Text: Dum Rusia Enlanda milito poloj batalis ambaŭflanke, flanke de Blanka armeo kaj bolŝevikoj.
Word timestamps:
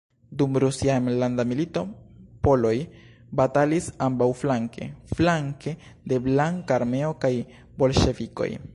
Dum 0.37 0.53
Rusia 0.61 0.93
Enlanda 1.01 1.43
milito 1.51 1.83
poloj 2.47 2.73
batalis 3.41 3.91
ambaŭflanke, 4.07 4.89
flanke 5.17 5.77
de 6.13 6.21
Blanka 6.29 6.79
armeo 6.83 7.15
kaj 7.25 7.35
bolŝevikoj. 7.83 8.51